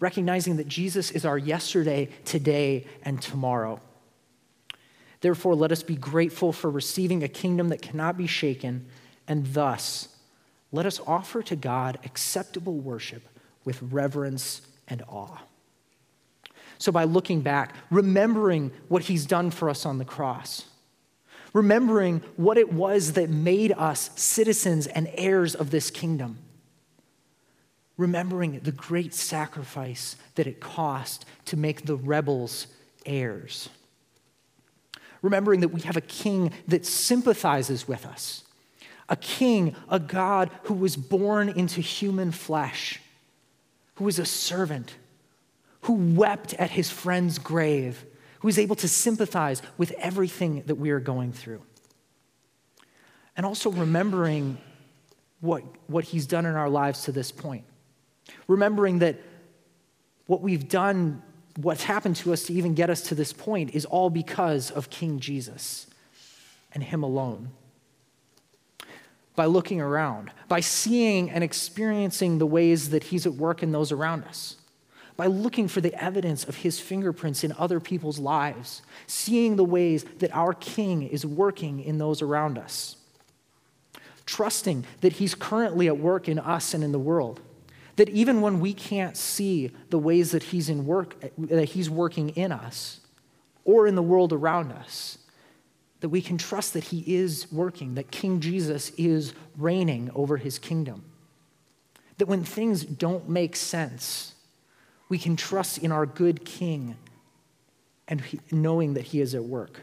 recognizing 0.00 0.56
that 0.56 0.66
Jesus 0.66 1.12
is 1.12 1.24
our 1.24 1.38
yesterday, 1.38 2.08
today, 2.24 2.86
and 3.02 3.22
tomorrow. 3.22 3.80
Therefore, 5.20 5.54
let 5.54 5.72
us 5.72 5.82
be 5.82 5.96
grateful 5.96 6.52
for 6.52 6.70
receiving 6.70 7.22
a 7.22 7.28
kingdom 7.28 7.68
that 7.68 7.82
cannot 7.82 8.16
be 8.16 8.26
shaken, 8.26 8.86
and 9.26 9.46
thus 9.46 10.08
let 10.70 10.86
us 10.86 11.00
offer 11.06 11.42
to 11.42 11.56
God 11.56 11.98
acceptable 12.04 12.76
worship 12.76 13.22
with 13.64 13.82
reverence 13.82 14.62
and 14.86 15.02
awe. 15.08 15.38
So, 16.78 16.92
by 16.92 17.04
looking 17.04 17.40
back, 17.40 17.74
remembering 17.90 18.70
what 18.86 19.04
He's 19.04 19.26
done 19.26 19.50
for 19.50 19.68
us 19.68 19.84
on 19.84 19.98
the 19.98 20.04
cross, 20.04 20.66
remembering 21.52 22.22
what 22.36 22.56
it 22.56 22.72
was 22.72 23.14
that 23.14 23.28
made 23.28 23.72
us 23.72 24.10
citizens 24.14 24.86
and 24.86 25.10
heirs 25.14 25.56
of 25.56 25.72
this 25.72 25.90
kingdom, 25.90 26.38
remembering 27.96 28.60
the 28.60 28.70
great 28.70 29.12
sacrifice 29.12 30.14
that 30.36 30.46
it 30.46 30.60
cost 30.60 31.24
to 31.46 31.56
make 31.56 31.86
the 31.86 31.96
rebels 31.96 32.68
heirs 33.04 33.68
remembering 35.22 35.60
that 35.60 35.68
we 35.68 35.80
have 35.82 35.96
a 35.96 36.02
king 36.02 36.52
that 36.66 36.86
sympathizes 36.86 37.88
with 37.88 38.06
us, 38.06 38.44
a 39.08 39.16
king, 39.16 39.74
a 39.88 39.98
God 39.98 40.50
who 40.64 40.74
was 40.74 40.96
born 40.96 41.48
into 41.48 41.80
human 41.80 42.30
flesh, 42.30 43.00
who 43.94 44.04
was 44.04 44.18
a 44.18 44.26
servant, 44.26 44.94
who 45.82 45.94
wept 45.94 46.54
at 46.54 46.70
his 46.70 46.90
friend's 46.90 47.38
grave, 47.38 48.04
who 48.40 48.48
is 48.48 48.58
able 48.58 48.76
to 48.76 48.88
sympathize 48.88 49.62
with 49.76 49.92
everything 49.92 50.62
that 50.66 50.76
we 50.76 50.90
are 50.90 51.00
going 51.00 51.32
through. 51.32 51.62
And 53.36 53.46
also 53.46 53.70
remembering 53.70 54.58
what, 55.40 55.62
what 55.86 56.04
he's 56.04 56.26
done 56.26 56.46
in 56.46 56.54
our 56.54 56.68
lives 56.68 57.04
to 57.04 57.12
this 57.12 57.30
point. 57.30 57.64
Remembering 58.46 58.98
that 59.00 59.16
what 60.26 60.42
we've 60.42 60.68
done 60.68 61.22
what's 61.60 61.82
happened 61.82 62.14
to 62.14 62.32
us 62.32 62.44
to 62.44 62.52
even 62.52 62.74
get 62.74 62.88
us 62.88 63.00
to 63.02 63.16
this 63.16 63.32
point 63.32 63.74
is 63.74 63.84
all 63.84 64.10
because 64.10 64.70
of 64.70 64.90
King 64.90 65.18
Jesus 65.18 65.88
and 66.72 66.84
Him 66.84 67.02
alone. 67.02 67.50
By 69.34 69.46
looking 69.46 69.80
around, 69.80 70.30
by 70.46 70.60
seeing 70.60 71.30
and 71.30 71.42
experiencing 71.42 72.38
the 72.38 72.46
ways 72.46 72.90
that 72.90 73.04
He's 73.04 73.26
at 73.26 73.34
work 73.34 73.62
in 73.62 73.72
those 73.72 73.90
around 73.90 74.24
us, 74.24 74.56
by 75.16 75.26
looking 75.26 75.66
for 75.66 75.80
the 75.80 75.94
evidence 76.00 76.44
of 76.44 76.56
His 76.56 76.78
fingerprints 76.78 77.42
in 77.42 77.52
other 77.58 77.80
people's 77.80 78.20
lives, 78.20 78.82
seeing 79.08 79.56
the 79.56 79.64
ways 79.64 80.04
that 80.18 80.34
our 80.34 80.54
King 80.54 81.02
is 81.02 81.26
working 81.26 81.80
in 81.80 81.98
those 81.98 82.22
around 82.22 82.56
us, 82.56 82.96
trusting 84.26 84.84
that 85.00 85.14
He's 85.14 85.34
currently 85.34 85.88
at 85.88 85.98
work 85.98 86.28
in 86.28 86.38
us 86.38 86.72
and 86.72 86.84
in 86.84 86.92
the 86.92 87.00
world 87.00 87.40
that 87.98 88.08
even 88.10 88.40
when 88.40 88.60
we 88.60 88.72
can't 88.72 89.16
see 89.16 89.72
the 89.90 89.98
ways 89.98 90.30
that 90.30 90.44
he's 90.44 90.68
in 90.68 90.86
work 90.86 91.20
that 91.36 91.70
he's 91.70 91.90
working 91.90 92.28
in 92.30 92.52
us 92.52 93.00
or 93.64 93.88
in 93.88 93.96
the 93.96 94.02
world 94.02 94.32
around 94.32 94.70
us 94.70 95.18
that 95.98 96.08
we 96.08 96.22
can 96.22 96.38
trust 96.38 96.74
that 96.74 96.84
he 96.84 97.02
is 97.16 97.50
working 97.50 97.96
that 97.96 98.12
king 98.12 98.38
jesus 98.38 98.90
is 98.90 99.34
reigning 99.56 100.10
over 100.14 100.36
his 100.36 100.58
kingdom. 100.58 101.04
That 102.18 102.26
when 102.26 102.44
things 102.44 102.84
don't 102.84 103.28
make 103.28 103.56
sense 103.56 104.34
we 105.08 105.18
can 105.18 105.34
trust 105.34 105.78
in 105.78 105.90
our 105.90 106.06
good 106.06 106.44
king 106.44 106.96
and 108.06 108.22
knowing 108.52 108.94
that 108.94 109.06
he 109.06 109.20
is 109.20 109.34
at 109.34 109.42
work. 109.42 109.80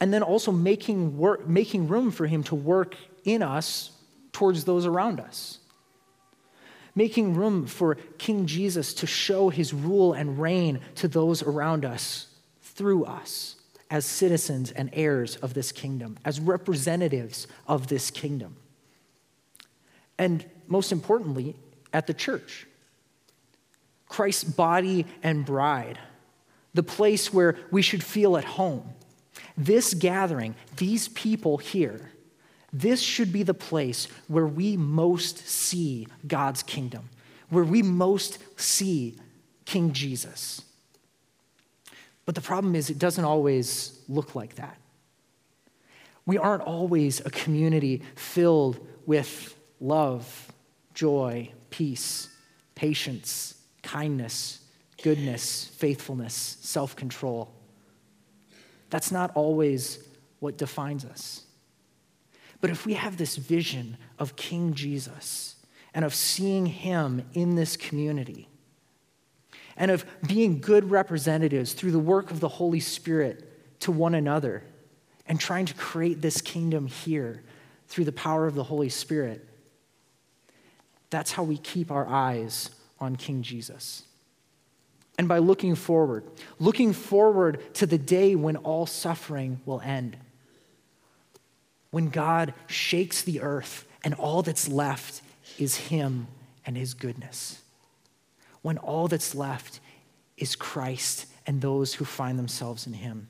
And 0.00 0.12
then 0.12 0.22
also 0.22 0.52
making 0.52 1.16
work 1.16 1.48
making 1.48 1.88
room 1.88 2.10
for 2.10 2.26
him 2.26 2.42
to 2.44 2.54
work 2.54 2.94
in 3.24 3.42
us 3.42 3.90
towards 4.32 4.64
those 4.64 4.84
around 4.84 5.18
us 5.18 5.60
making 6.98 7.34
room 7.34 7.64
for 7.64 7.94
King 8.18 8.44
Jesus 8.44 8.92
to 8.92 9.06
show 9.06 9.50
his 9.50 9.72
rule 9.72 10.12
and 10.12 10.40
reign 10.40 10.80
to 10.96 11.06
those 11.06 11.44
around 11.44 11.84
us 11.84 12.26
through 12.60 13.04
us 13.04 13.54
as 13.88 14.04
citizens 14.04 14.72
and 14.72 14.90
heirs 14.92 15.36
of 15.36 15.54
this 15.54 15.70
kingdom, 15.70 16.18
as 16.24 16.40
representatives 16.40 17.46
of 17.68 17.86
this 17.86 18.10
kingdom. 18.10 18.56
And 20.18 20.44
most 20.66 20.90
importantly, 20.90 21.54
at 21.92 22.08
the 22.08 22.14
church, 22.14 22.66
Christ's 24.08 24.44
body 24.44 25.06
and 25.22 25.46
bride, 25.46 26.00
the 26.74 26.82
place 26.82 27.32
where 27.32 27.56
we 27.70 27.80
should 27.80 28.02
feel 28.02 28.36
at 28.36 28.44
home. 28.44 28.90
This 29.56 29.94
gathering, 29.94 30.56
these 30.76 31.06
people 31.08 31.58
here, 31.58 32.10
this 32.72 33.00
should 33.00 33.32
be 33.32 33.42
the 33.42 33.54
place 33.54 34.08
where 34.26 34.46
we 34.46 34.76
most 34.76 35.38
see 35.46 36.06
God's 36.26 36.62
kingdom, 36.62 37.08
where 37.48 37.64
we 37.64 37.82
most 37.82 38.38
see 38.60 39.16
King 39.64 39.92
Jesus. 39.92 40.62
But 42.26 42.34
the 42.34 42.40
problem 42.42 42.74
is, 42.74 42.90
it 42.90 42.98
doesn't 42.98 43.24
always 43.24 44.00
look 44.08 44.34
like 44.34 44.56
that. 44.56 44.76
We 46.26 46.36
aren't 46.36 46.62
always 46.62 47.24
a 47.24 47.30
community 47.30 48.02
filled 48.14 48.86
with 49.06 49.56
love, 49.80 50.52
joy, 50.92 51.50
peace, 51.70 52.28
patience, 52.74 53.54
kindness, 53.82 54.60
goodness, 55.02 55.70
faithfulness, 55.76 56.58
self 56.60 56.94
control. 56.94 57.50
That's 58.90 59.10
not 59.10 59.30
always 59.34 60.06
what 60.40 60.58
defines 60.58 61.06
us. 61.06 61.46
But 62.60 62.70
if 62.70 62.86
we 62.86 62.94
have 62.94 63.16
this 63.16 63.36
vision 63.36 63.96
of 64.18 64.36
King 64.36 64.74
Jesus 64.74 65.56
and 65.94 66.04
of 66.04 66.14
seeing 66.14 66.66
him 66.66 67.24
in 67.32 67.54
this 67.54 67.76
community, 67.76 68.48
and 69.76 69.90
of 69.90 70.04
being 70.26 70.60
good 70.60 70.90
representatives 70.90 71.72
through 71.72 71.92
the 71.92 71.98
work 71.98 72.30
of 72.30 72.40
the 72.40 72.48
Holy 72.48 72.80
Spirit 72.80 73.80
to 73.80 73.92
one 73.92 74.14
another, 74.14 74.64
and 75.26 75.38
trying 75.38 75.66
to 75.66 75.74
create 75.74 76.20
this 76.20 76.40
kingdom 76.40 76.86
here 76.86 77.42
through 77.86 78.04
the 78.04 78.12
power 78.12 78.46
of 78.46 78.54
the 78.54 78.64
Holy 78.64 78.88
Spirit, 78.88 79.46
that's 81.10 81.32
how 81.32 81.42
we 81.42 81.56
keep 81.56 81.90
our 81.90 82.06
eyes 82.06 82.70
on 82.98 83.16
King 83.16 83.42
Jesus. 83.42 84.02
And 85.16 85.28
by 85.28 85.38
looking 85.38 85.74
forward, 85.74 86.24
looking 86.58 86.92
forward 86.92 87.74
to 87.74 87.86
the 87.86 87.98
day 87.98 88.34
when 88.34 88.56
all 88.56 88.86
suffering 88.86 89.60
will 89.64 89.80
end 89.80 90.16
when 91.90 92.08
God 92.10 92.54
shakes 92.66 93.22
the 93.22 93.40
earth 93.40 93.86
and 94.04 94.14
all 94.14 94.42
that's 94.42 94.68
left 94.68 95.22
is 95.58 95.76
Him 95.76 96.26
and 96.66 96.76
His 96.76 96.94
goodness. 96.94 97.62
When 98.62 98.78
all 98.78 99.08
that's 99.08 99.34
left 99.34 99.80
is 100.36 100.54
Christ 100.54 101.26
and 101.46 101.60
those 101.60 101.94
who 101.94 102.04
find 102.04 102.38
themselves 102.38 102.86
in 102.86 102.92
Him. 102.92 103.28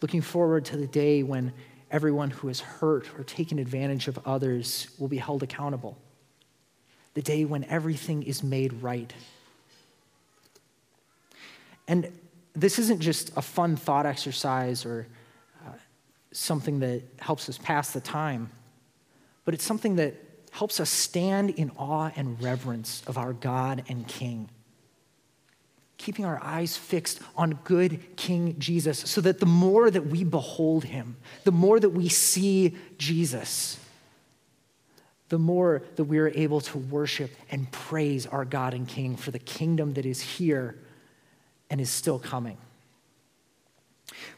Looking 0.00 0.20
forward 0.20 0.64
to 0.66 0.76
the 0.76 0.86
day 0.86 1.22
when 1.22 1.52
everyone 1.90 2.30
who 2.30 2.48
has 2.48 2.60
hurt 2.60 3.08
or 3.16 3.22
taken 3.22 3.58
advantage 3.58 4.08
of 4.08 4.18
others 4.26 4.88
will 4.98 5.08
be 5.08 5.18
held 5.18 5.42
accountable. 5.42 5.96
The 7.14 7.22
day 7.22 7.44
when 7.44 7.64
everything 7.64 8.22
is 8.22 8.42
made 8.42 8.72
right. 8.82 9.12
And 11.86 12.10
this 12.54 12.78
isn't 12.78 13.00
just 13.00 13.36
a 13.36 13.42
fun 13.42 13.76
thought 13.76 14.06
exercise 14.06 14.84
or 14.84 15.06
something 16.32 16.80
that 16.80 17.02
helps 17.20 17.48
us 17.48 17.58
pass 17.58 17.92
the 17.92 18.00
time. 18.00 18.50
but 19.44 19.54
it's 19.54 19.64
something 19.64 19.96
that 19.96 20.14
helps 20.52 20.80
us 20.80 20.90
stand 20.90 21.50
in 21.50 21.70
awe 21.78 22.10
and 22.14 22.40
reverence 22.42 23.02
of 23.06 23.16
our 23.18 23.32
God 23.32 23.84
and 23.88 24.06
King. 24.06 24.48
Keeping 25.96 26.24
our 26.24 26.42
eyes 26.42 26.76
fixed 26.76 27.20
on 27.36 27.58
good 27.64 28.16
King 28.16 28.56
Jesus, 28.58 28.98
so 28.98 29.20
that 29.20 29.38
the 29.40 29.46
more 29.46 29.90
that 29.90 30.06
we 30.06 30.24
behold 30.24 30.84
him, 30.84 31.16
the 31.44 31.52
more 31.52 31.78
that 31.80 31.90
we 31.90 32.08
see 32.08 32.76
Jesus, 32.98 33.78
the 35.28 35.38
more 35.38 35.82
that 35.96 36.04
we 36.04 36.18
are 36.18 36.28
able 36.28 36.60
to 36.60 36.78
worship 36.78 37.30
and 37.50 37.70
praise 37.70 38.26
our 38.26 38.44
God 38.44 38.74
and 38.74 38.86
King 38.86 39.16
for 39.16 39.30
the 39.30 39.38
kingdom 39.38 39.94
that 39.94 40.04
is 40.04 40.20
here 40.20 40.76
and 41.70 41.80
is 41.80 41.88
still 41.88 42.18
coming. 42.18 42.58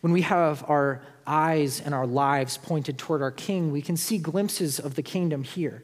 When 0.03 0.13
we 0.13 0.23
have 0.23 0.65
our 0.69 1.03
eyes 1.27 1.81
and 1.81 1.95
our 1.95 2.07
lives 2.07 2.57
pointed 2.57 2.99
toward 2.99 3.23
our 3.23 3.31
King, 3.31 3.71
we 3.71 3.83
can 3.83 3.97
see 3.97 4.19
glimpses 4.19 4.79
of 4.79 4.95
the 4.95 5.03
kingdom 5.03 5.45
here. 5.45 5.83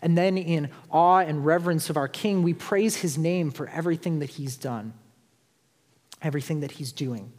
And 0.00 0.18
then, 0.18 0.36
in 0.36 0.68
awe 0.90 1.20
and 1.20 1.46
reverence 1.46 1.88
of 1.88 1.96
our 1.96 2.08
King, 2.08 2.42
we 2.42 2.54
praise 2.54 2.96
his 2.96 3.16
name 3.16 3.50
for 3.50 3.68
everything 3.68 4.18
that 4.18 4.30
he's 4.30 4.56
done, 4.56 4.94
everything 6.20 6.60
that 6.60 6.72
he's 6.72 6.90
doing, 6.90 7.32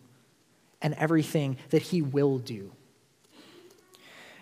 and 0.82 0.94
everything 0.94 1.58
that 1.72 1.82
he 1.82 2.02
will 2.02 2.38
do. 2.38 2.72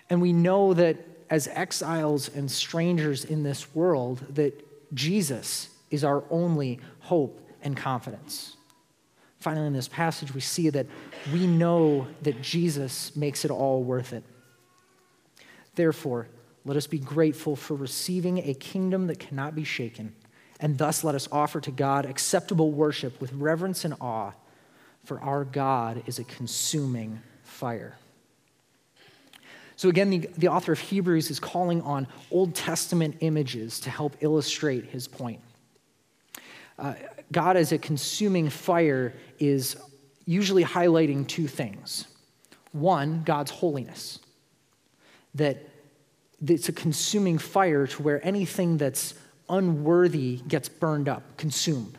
And 0.09 0.21
we 0.21 0.33
know 0.33 0.73
that 0.73 0.97
as 1.29 1.47
exiles 1.47 2.29
and 2.29 2.51
strangers 2.51 3.23
in 3.23 3.43
this 3.43 3.73
world, 3.73 4.21
that 4.35 4.53
Jesus 4.93 5.69
is 5.89 6.03
our 6.03 6.23
only 6.29 6.79
hope 6.99 7.41
and 7.63 7.75
confidence. 7.75 8.57
Finally, 9.41 9.65
in 9.65 9.73
this 9.73 9.87
passage, 9.87 10.33
we 10.35 10.39
see 10.39 10.69
that 10.69 10.85
we 11.33 11.47
know 11.47 12.05
that 12.21 12.39
Jesus 12.43 13.15
makes 13.15 13.43
it 13.43 13.49
all 13.49 13.83
worth 13.83 14.13
it. 14.13 14.23
Therefore, 15.73 16.27
let 16.63 16.77
us 16.77 16.85
be 16.85 16.99
grateful 16.99 17.55
for 17.55 17.73
receiving 17.73 18.37
a 18.37 18.53
kingdom 18.53 19.07
that 19.07 19.17
cannot 19.17 19.55
be 19.55 19.63
shaken, 19.63 20.13
and 20.59 20.77
thus 20.77 21.03
let 21.03 21.15
us 21.15 21.27
offer 21.31 21.59
to 21.59 21.71
God 21.71 22.05
acceptable 22.05 22.71
worship 22.71 23.19
with 23.19 23.33
reverence 23.33 23.83
and 23.83 23.95
awe, 23.99 24.33
for 25.05 25.19
our 25.21 25.43
God 25.43 26.03
is 26.05 26.19
a 26.19 26.23
consuming 26.23 27.19
fire. 27.43 27.97
So, 29.75 29.89
again, 29.89 30.11
the, 30.11 30.29
the 30.37 30.49
author 30.49 30.71
of 30.71 30.79
Hebrews 30.79 31.31
is 31.31 31.39
calling 31.39 31.81
on 31.81 32.05
Old 32.29 32.53
Testament 32.53 33.17
images 33.21 33.79
to 33.79 33.89
help 33.89 34.15
illustrate 34.19 34.85
his 34.85 35.07
point. 35.07 35.39
Uh, 36.81 36.95
God 37.31 37.57
as 37.57 37.71
a 37.71 37.77
consuming 37.77 38.49
fire 38.49 39.13
is 39.39 39.77
usually 40.25 40.63
highlighting 40.63 41.27
two 41.27 41.47
things. 41.47 42.07
One, 42.71 43.21
God's 43.23 43.51
holiness, 43.51 44.19
that 45.35 45.69
it's 46.45 46.69
a 46.69 46.73
consuming 46.73 47.37
fire 47.37 47.85
to 47.85 48.01
where 48.01 48.25
anything 48.25 48.77
that's 48.77 49.13
unworthy 49.47 50.37
gets 50.47 50.69
burned 50.69 51.07
up, 51.07 51.37
consumed. 51.37 51.97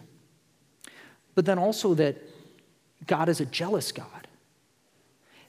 But 1.36 1.46
then 1.46 1.58
also 1.58 1.94
that 1.94 2.16
God 3.06 3.28
is 3.28 3.40
a 3.40 3.46
jealous 3.46 3.92
God, 3.92 4.26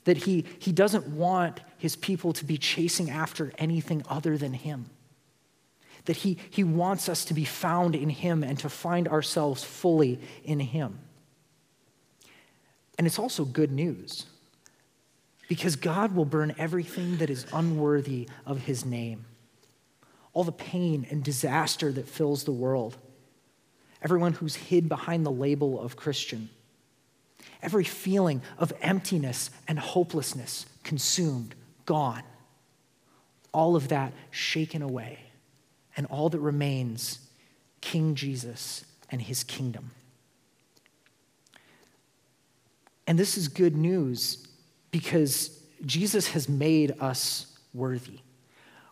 that 0.04 0.18
he, 0.18 0.46
he 0.60 0.72
doesn't 0.72 1.08
want 1.08 1.60
his 1.80 1.96
people 1.96 2.34
to 2.34 2.46
be 2.46 2.58
chasing 2.58 3.10
after 3.10 3.52
anything 3.58 4.04
other 4.08 4.38
than 4.38 4.54
him 4.54 4.90
that 6.06 6.18
he, 6.18 6.38
he 6.50 6.64
wants 6.64 7.08
us 7.08 7.26
to 7.26 7.34
be 7.34 7.46
found 7.46 7.96
in 7.96 8.10
Him 8.10 8.44
and 8.44 8.58
to 8.60 8.70
find 8.70 9.08
ourselves 9.08 9.64
fully 9.64 10.20
in 10.44 10.60
Him. 10.60 11.00
And 12.98 13.08
it's 13.08 13.20
also 13.20 13.46
good 13.46 13.72
news 13.72 14.26
because 15.48 15.76
God 15.76 16.16
will 16.16 16.26
burn 16.26 16.56
everything 16.58 17.18
that 17.18 17.30
is 17.30 17.46
unworthy 17.54 18.28
of 18.46 18.60
His 18.60 18.86
name. 18.86 19.26
All 20.34 20.44
the 20.44 20.52
pain 20.52 21.08
and 21.10 21.24
disaster 21.24 21.92
that 21.92 22.08
fills 22.08 22.44
the 22.44 22.52
world, 22.52 22.98
everyone 24.02 24.34
who's 24.34 24.56
hid 24.56 24.90
behind 24.90 25.26
the 25.26 25.32
label 25.32 25.80
of 25.80 25.96
Christian, 25.96 26.50
every 27.62 27.84
feeling 27.84 28.42
of 28.58 28.74
emptiness 28.82 29.52
and 29.68 29.80
hopelessness 29.80 30.66
consumed, 30.84 31.56
gone, 31.86 32.24
all 33.54 33.76
of 33.76 33.90
that 33.90 34.12
shaken 34.32 34.82
away 34.82 35.20
and 35.96 36.06
all 36.08 36.30
that 36.30 36.40
remains 36.40 37.20
King 37.82 38.16
Jesus 38.16 38.86
and 39.10 39.22
his 39.22 39.44
kingdom. 39.44 39.92
And 43.06 43.20
this 43.20 43.38
is 43.38 43.48
good 43.48 43.76
news 43.76 44.48
because 44.92 45.62
Jesus 45.86 46.28
has 46.30 46.48
made 46.48 46.96
us 47.00 47.58
worthy. 47.74 48.20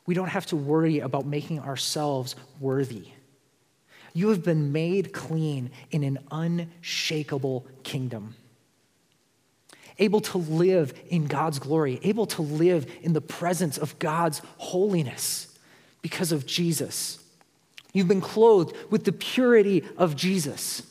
We 0.06 0.14
don't 0.14 0.28
have 0.28 0.46
to 0.48 0.56
worry 0.56 1.00
about 1.00 1.26
making 1.26 1.60
ourselves 1.60 2.36
worthy. 2.60 3.08
You 4.14 4.30
have 4.30 4.44
been 4.44 4.74
made 4.74 5.14
clean 5.14 5.72
in 5.92 6.04
an 6.04 6.20
unshakable 6.32 7.66
kingdom. 7.84 8.36
Able 10.00 10.22
to 10.22 10.38
live 10.38 10.94
in 11.08 11.28
God's 11.28 11.60
glory, 11.60 12.00
able 12.04 12.26
to 12.28 12.42
live 12.42 12.92
in 13.02 13.14
the 13.14 13.22
presence 13.22 13.78
of 13.78 13.98
God's 14.00 14.42
holiness 14.58 15.51
because 16.02 16.32
of 16.32 16.46
Jesus. 16.46 17.20
You've 17.94 18.08
been 18.08 18.22
clothed 18.22 18.76
with 18.90 19.04
the 19.04 19.12
purity 19.12 19.84
of 19.98 20.16
Jesus, 20.16 20.84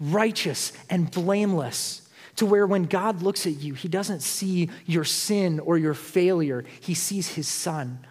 righteous 0.00 0.72
and 0.88 1.10
blameless, 1.10 2.08
to 2.36 2.46
where 2.46 2.66
when 2.66 2.84
God 2.84 3.22
looks 3.22 3.46
at 3.46 3.60
you, 3.60 3.74
he 3.74 3.88
doesn't 3.88 4.20
see 4.20 4.70
your 4.86 5.04
sin 5.04 5.60
or 5.60 5.76
your 5.76 5.94
failure, 5.94 6.64
he 6.80 6.94
sees 6.94 7.28
his 7.28 7.48
son. 7.48 8.06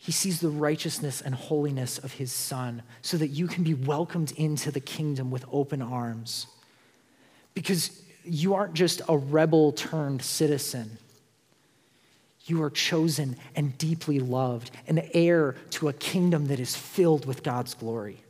He 0.00 0.12
sees 0.12 0.40
the 0.40 0.48
righteousness 0.48 1.20
and 1.20 1.34
holiness 1.34 1.98
of 1.98 2.12
his 2.12 2.32
son 2.32 2.82
so 3.02 3.16
that 3.18 3.28
you 3.28 3.46
can 3.46 3.62
be 3.62 3.74
welcomed 3.74 4.32
into 4.32 4.70
the 4.70 4.80
kingdom 4.80 5.30
with 5.30 5.44
open 5.52 5.82
arms. 5.82 6.46
Because 7.52 8.00
you 8.24 8.54
aren't 8.54 8.74
just 8.74 9.02
a 9.08 9.18
rebel 9.18 9.72
turned 9.72 10.22
citizen 10.22 10.98
you 12.48 12.62
are 12.62 12.70
chosen 12.70 13.36
and 13.54 13.76
deeply 13.78 14.18
loved, 14.20 14.70
an 14.86 15.08
heir 15.14 15.54
to 15.70 15.88
a 15.88 15.92
kingdom 15.92 16.46
that 16.46 16.60
is 16.60 16.76
filled 16.76 17.26
with 17.26 17.42
God's 17.42 17.74
glory. 17.74 18.22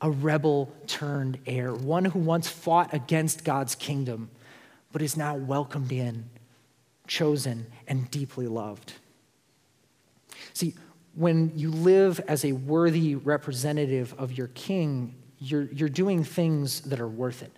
A 0.00 0.10
rebel 0.10 0.72
turned 0.86 1.38
heir, 1.46 1.72
one 1.74 2.04
who 2.04 2.18
once 2.18 2.48
fought 2.48 2.92
against 2.92 3.44
God's 3.44 3.74
kingdom, 3.74 4.30
but 4.90 5.02
is 5.02 5.16
now 5.16 5.36
welcomed 5.36 5.92
in, 5.92 6.28
chosen, 7.06 7.66
and 7.86 8.10
deeply 8.10 8.48
loved. 8.48 8.94
See, 10.52 10.74
when 11.14 11.52
you 11.56 11.70
live 11.70 12.20
as 12.26 12.44
a 12.44 12.52
worthy 12.52 13.14
representative 13.14 14.14
of 14.18 14.32
your 14.36 14.48
king, 14.48 15.14
you're, 15.38 15.64
you're 15.64 15.88
doing 15.88 16.24
things 16.24 16.80
that 16.82 17.00
are 17.00 17.08
worth 17.08 17.42
it, 17.42 17.52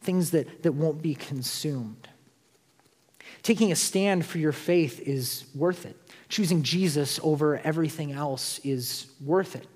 things 0.00 0.30
that, 0.30 0.62
that 0.62 0.72
won't 0.72 1.02
be 1.02 1.14
consumed. 1.14 2.08
Taking 3.42 3.72
a 3.72 3.76
stand 3.76 4.24
for 4.24 4.38
your 4.38 4.52
faith 4.52 5.00
is 5.00 5.44
worth 5.54 5.86
it. 5.86 5.96
Choosing 6.28 6.62
Jesus 6.62 7.20
over 7.22 7.58
everything 7.58 8.12
else 8.12 8.58
is 8.64 9.06
worth 9.22 9.54
it. 9.54 9.66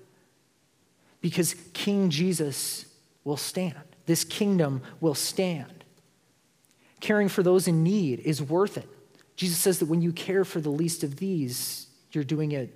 Because 1.21 1.55
King 1.73 2.09
Jesus 2.09 2.85
will 3.23 3.37
stand. 3.37 3.75
This 4.05 4.23
kingdom 4.23 4.81
will 4.99 5.13
stand. 5.13 5.83
Caring 6.99 7.29
for 7.29 7.43
those 7.43 7.67
in 7.67 7.83
need 7.83 8.19
is 8.21 8.41
worth 8.41 8.77
it. 8.77 8.89
Jesus 9.35 9.57
says 9.57 9.79
that 9.79 9.85
when 9.85 10.01
you 10.01 10.11
care 10.11 10.43
for 10.43 10.59
the 10.59 10.71
least 10.71 11.03
of 11.03 11.17
these, 11.17 11.87
you're 12.11 12.23
doing 12.23 12.51
it 12.51 12.75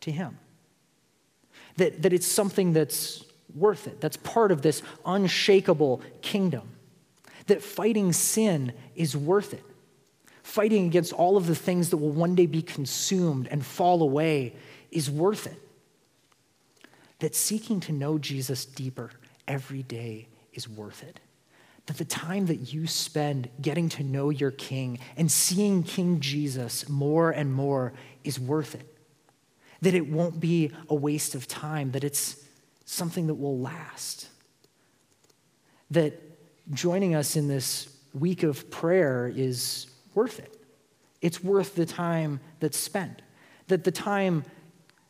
to 0.00 0.10
Him. 0.10 0.38
That, 1.76 2.02
that 2.02 2.12
it's 2.12 2.26
something 2.26 2.72
that's 2.72 3.24
worth 3.54 3.86
it, 3.86 4.00
that's 4.00 4.16
part 4.16 4.50
of 4.50 4.62
this 4.62 4.82
unshakable 5.06 6.02
kingdom. 6.20 6.68
That 7.46 7.62
fighting 7.62 8.12
sin 8.12 8.72
is 8.96 9.16
worth 9.16 9.54
it 9.54 9.62
fighting 10.48 10.86
against 10.86 11.12
all 11.12 11.36
of 11.36 11.46
the 11.46 11.54
things 11.54 11.90
that 11.90 11.98
will 11.98 12.10
one 12.10 12.34
day 12.34 12.46
be 12.46 12.62
consumed 12.62 13.46
and 13.48 13.64
fall 13.64 14.02
away 14.02 14.54
is 14.90 15.10
worth 15.10 15.46
it. 15.46 15.60
That 17.18 17.34
seeking 17.34 17.80
to 17.80 17.92
know 17.92 18.16
Jesus 18.16 18.64
deeper 18.64 19.10
every 19.46 19.82
day 19.82 20.26
is 20.54 20.66
worth 20.66 21.02
it. 21.02 21.20
That 21.84 21.98
the 21.98 22.06
time 22.06 22.46
that 22.46 22.72
you 22.72 22.86
spend 22.86 23.50
getting 23.60 23.90
to 23.90 24.02
know 24.02 24.30
your 24.30 24.50
King 24.50 25.00
and 25.18 25.30
seeing 25.30 25.82
King 25.82 26.18
Jesus 26.18 26.88
more 26.88 27.30
and 27.30 27.52
more 27.52 27.92
is 28.24 28.40
worth 28.40 28.74
it. 28.74 28.86
That 29.82 29.94
it 29.94 30.08
won't 30.08 30.40
be 30.40 30.72
a 30.88 30.94
waste 30.94 31.34
of 31.34 31.46
time, 31.46 31.90
that 31.90 32.04
it's 32.04 32.42
something 32.86 33.26
that 33.26 33.34
will 33.34 33.58
last. 33.58 34.28
That 35.90 36.18
joining 36.72 37.14
us 37.14 37.36
in 37.36 37.48
this 37.48 37.94
week 38.14 38.44
of 38.44 38.70
prayer 38.70 39.30
is 39.36 39.87
worth 40.18 40.40
it. 40.40 40.52
It's 41.20 41.44
worth 41.44 41.76
the 41.76 41.86
time 41.86 42.40
that's 42.58 42.76
spent. 42.76 43.22
That 43.68 43.84
the 43.84 43.92
time 43.92 44.42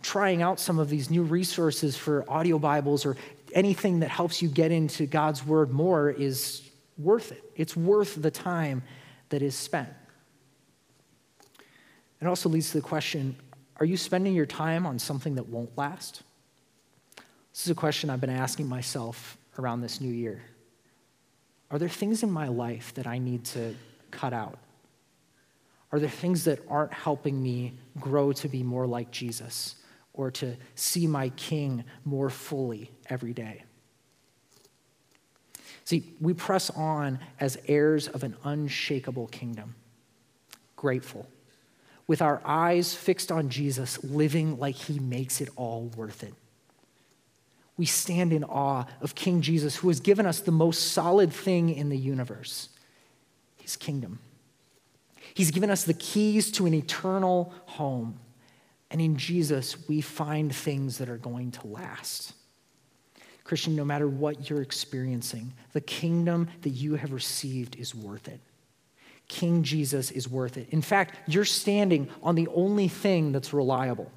trying 0.02 0.42
out 0.42 0.60
some 0.60 0.78
of 0.78 0.90
these 0.90 1.08
new 1.08 1.22
resources 1.22 1.96
for 1.96 2.26
audio 2.28 2.58
Bibles 2.58 3.06
or 3.06 3.16
anything 3.54 4.00
that 4.00 4.10
helps 4.10 4.42
you 4.42 4.48
get 4.50 4.70
into 4.70 5.06
God's 5.06 5.46
Word 5.46 5.70
more 5.70 6.10
is 6.10 6.60
worth 6.98 7.32
it. 7.32 7.42
It's 7.56 7.74
worth 7.74 8.20
the 8.20 8.30
time 8.30 8.82
that 9.30 9.40
is 9.40 9.54
spent. 9.54 9.88
It 12.20 12.26
also 12.26 12.50
leads 12.50 12.70
to 12.72 12.76
the 12.76 12.82
question 12.82 13.34
are 13.80 13.86
you 13.86 13.96
spending 13.96 14.34
your 14.34 14.44
time 14.44 14.84
on 14.84 14.98
something 14.98 15.36
that 15.36 15.48
won't 15.48 15.70
last? 15.78 16.22
This 17.54 17.64
is 17.64 17.70
a 17.70 17.74
question 17.74 18.10
I've 18.10 18.20
been 18.20 18.28
asking 18.28 18.68
myself 18.68 19.38
around 19.58 19.80
this 19.80 20.02
new 20.02 20.12
year. 20.12 20.42
Are 21.70 21.78
there 21.78 21.88
things 21.88 22.22
in 22.22 22.30
my 22.30 22.48
life 22.48 22.92
that 22.94 23.06
I 23.06 23.16
need 23.16 23.46
to 23.56 23.74
cut 24.10 24.34
out? 24.34 24.58
Are 25.90 25.98
there 25.98 26.08
things 26.08 26.44
that 26.44 26.60
aren't 26.68 26.92
helping 26.92 27.42
me 27.42 27.74
grow 27.98 28.32
to 28.32 28.48
be 28.48 28.62
more 28.62 28.86
like 28.86 29.10
Jesus 29.10 29.76
or 30.12 30.30
to 30.32 30.56
see 30.74 31.06
my 31.06 31.30
King 31.30 31.84
more 32.04 32.28
fully 32.28 32.90
every 33.08 33.32
day? 33.32 33.64
See, 35.84 36.04
we 36.20 36.34
press 36.34 36.68
on 36.68 37.18
as 37.40 37.56
heirs 37.66 38.08
of 38.08 38.22
an 38.22 38.36
unshakable 38.44 39.28
kingdom, 39.28 39.74
grateful, 40.76 41.26
with 42.06 42.20
our 42.20 42.42
eyes 42.44 42.94
fixed 42.94 43.32
on 43.32 43.48
Jesus, 43.48 44.02
living 44.04 44.58
like 44.58 44.74
he 44.74 44.98
makes 44.98 45.40
it 45.40 45.48
all 45.56 45.90
worth 45.96 46.22
it. 46.22 46.34
We 47.78 47.86
stand 47.86 48.34
in 48.34 48.44
awe 48.44 48.84
of 49.00 49.14
King 49.14 49.40
Jesus, 49.40 49.76
who 49.76 49.88
has 49.88 50.00
given 50.00 50.26
us 50.26 50.40
the 50.40 50.52
most 50.52 50.92
solid 50.92 51.32
thing 51.32 51.70
in 51.70 51.88
the 51.88 51.96
universe 51.96 52.68
his 53.62 53.76
kingdom. 53.76 54.18
He's 55.34 55.50
given 55.50 55.70
us 55.70 55.84
the 55.84 55.94
keys 55.94 56.50
to 56.52 56.66
an 56.66 56.74
eternal 56.74 57.52
home. 57.66 58.18
And 58.90 59.00
in 59.00 59.16
Jesus, 59.16 59.88
we 59.88 60.00
find 60.00 60.54
things 60.54 60.98
that 60.98 61.08
are 61.08 61.18
going 61.18 61.50
to 61.52 61.66
last. 61.66 62.32
Christian, 63.44 63.74
no 63.74 63.84
matter 63.84 64.08
what 64.08 64.50
you're 64.50 64.62
experiencing, 64.62 65.52
the 65.72 65.80
kingdom 65.80 66.48
that 66.62 66.70
you 66.70 66.96
have 66.96 67.12
received 67.12 67.76
is 67.76 67.94
worth 67.94 68.28
it. 68.28 68.40
King 69.26 69.62
Jesus 69.62 70.10
is 70.10 70.28
worth 70.28 70.56
it. 70.56 70.68
In 70.70 70.82
fact, 70.82 71.14
you're 71.26 71.44
standing 71.44 72.08
on 72.22 72.34
the 72.34 72.48
only 72.48 72.88
thing 72.88 73.32
that's 73.32 73.52
reliable, 73.52 74.10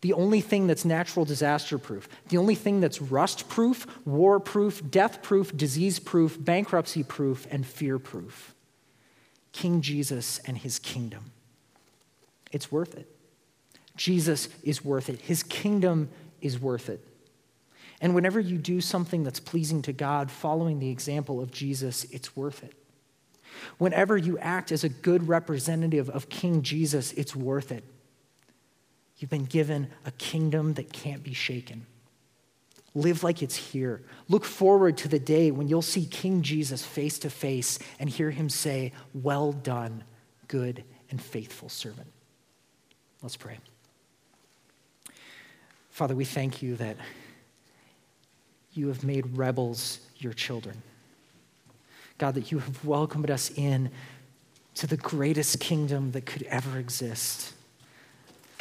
the 0.00 0.14
only 0.14 0.40
thing 0.40 0.66
that's 0.66 0.84
natural 0.84 1.24
disaster 1.24 1.78
proof, 1.78 2.08
the 2.28 2.38
only 2.38 2.54
thing 2.54 2.80
that's 2.80 3.00
rust 3.00 3.48
proof, 3.48 3.86
war 4.06 4.40
proof, 4.40 4.82
death 4.90 5.22
proof, 5.22 5.56
disease 5.56 5.98
proof, 5.98 6.42
bankruptcy 6.42 7.02
proof, 7.02 7.46
and 7.50 7.66
fear 7.66 7.98
proof. 7.98 8.54
King 9.52 9.80
Jesus 9.80 10.38
and 10.46 10.58
his 10.58 10.78
kingdom. 10.78 11.32
It's 12.50 12.72
worth 12.72 12.94
it. 12.96 13.08
Jesus 13.96 14.48
is 14.62 14.84
worth 14.84 15.08
it. 15.08 15.20
His 15.20 15.42
kingdom 15.42 16.08
is 16.40 16.58
worth 16.58 16.88
it. 16.88 17.06
And 18.00 18.14
whenever 18.14 18.40
you 18.40 18.58
do 18.58 18.80
something 18.80 19.22
that's 19.22 19.40
pleasing 19.40 19.82
to 19.82 19.92
God, 19.92 20.30
following 20.30 20.80
the 20.80 20.90
example 20.90 21.40
of 21.40 21.52
Jesus, 21.52 22.04
it's 22.04 22.36
worth 22.36 22.64
it. 22.64 22.74
Whenever 23.78 24.16
you 24.16 24.38
act 24.38 24.72
as 24.72 24.82
a 24.82 24.88
good 24.88 25.28
representative 25.28 26.10
of 26.10 26.28
King 26.28 26.62
Jesus, 26.62 27.12
it's 27.12 27.36
worth 27.36 27.70
it. 27.70 27.84
You've 29.18 29.30
been 29.30 29.44
given 29.44 29.88
a 30.04 30.10
kingdom 30.12 30.74
that 30.74 30.92
can't 30.92 31.22
be 31.22 31.32
shaken. 31.32 31.86
Live 32.94 33.22
like 33.22 33.42
it's 33.42 33.56
here. 33.56 34.02
Look 34.28 34.44
forward 34.44 34.98
to 34.98 35.08
the 35.08 35.18
day 35.18 35.50
when 35.50 35.68
you'll 35.68 35.80
see 35.82 36.04
King 36.04 36.42
Jesus 36.42 36.84
face 36.84 37.18
to 37.20 37.30
face 37.30 37.78
and 37.98 38.08
hear 38.08 38.30
him 38.30 38.48
say, 38.48 38.92
Well 39.14 39.52
done, 39.52 40.04
good 40.48 40.84
and 41.10 41.20
faithful 41.20 41.68
servant. 41.68 42.08
Let's 43.22 43.36
pray. 43.36 43.58
Father, 45.90 46.14
we 46.14 46.24
thank 46.24 46.62
you 46.62 46.76
that 46.76 46.96
you 48.72 48.88
have 48.88 49.04
made 49.04 49.36
rebels 49.36 50.00
your 50.18 50.32
children. 50.32 50.82
God, 52.18 52.34
that 52.34 52.52
you 52.52 52.58
have 52.58 52.84
welcomed 52.84 53.30
us 53.30 53.50
in 53.56 53.90
to 54.74 54.86
the 54.86 54.96
greatest 54.96 55.60
kingdom 55.60 56.12
that 56.12 56.26
could 56.26 56.42
ever 56.44 56.78
exist. 56.78 57.52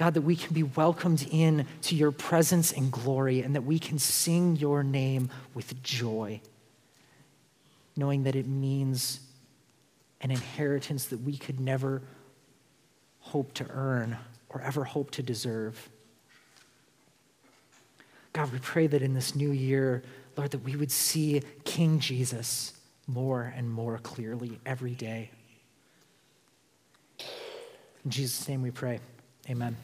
God, 0.02 0.16
that 0.16 0.22
we 0.22 0.36
can 0.36 0.56
be 0.56 0.64
welcomed 0.64 1.28
in 1.30 1.68
to 1.84 1.96
your 1.96 2.12
presence 2.12 2.72
and 2.72 2.92
glory 2.92 3.42
and 3.42 3.54
that 3.54 3.66
we 3.66 3.78
can 3.78 4.00
sing 4.00 4.56
your 4.56 4.82
name 4.82 5.30
with 5.54 5.84
joy, 5.84 6.42
knowing 7.96 8.24
that 8.24 8.36
it 8.36 8.48
means 8.48 9.20
an 10.22 10.32
inheritance 10.32 11.06
that 11.06 11.22
we 11.22 11.38
could 11.38 11.60
never 11.60 12.02
hope 13.20 13.54
to 13.54 13.68
earn 13.70 14.18
or 14.50 14.64
ever 14.64 14.86
hope 14.86 15.12
to 15.12 15.22
deserve. 15.22 15.88
God, 18.34 18.52
we 18.52 18.58
pray 18.58 18.88
that 18.88 19.04
in 19.04 19.14
this 19.14 19.36
new 19.36 19.52
year, 19.52 20.02
Lord, 20.36 20.50
that 20.50 20.64
we 20.64 20.76
would 20.76 20.92
see 20.92 21.44
King 21.64 22.00
Jesus 22.00 22.74
more 23.06 23.54
and 23.56 23.70
more 23.70 24.00
clearly 24.00 24.60
every 24.66 24.96
day. 24.96 25.30
In 28.04 28.10
Jesus' 28.10 28.48
name 28.48 28.64
we 28.64 28.72
pray. 28.72 29.00
Amen. 29.52 29.76